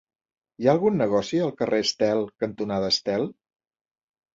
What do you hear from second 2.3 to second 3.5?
cantonada Estel?